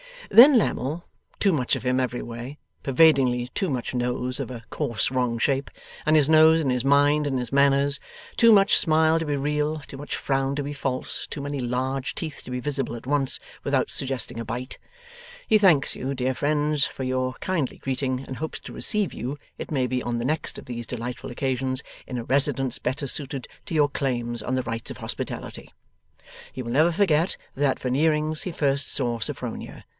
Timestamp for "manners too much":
7.51-8.77